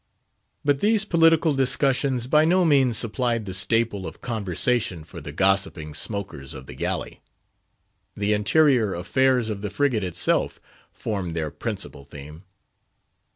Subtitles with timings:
[0.65, 5.93] But these political discussions by no means supplied the staple of conversation for the gossiping
[5.93, 7.21] smokers of the galley.
[8.17, 10.59] The interior affairs of the frigate itself
[10.91, 12.45] formed their principal theme.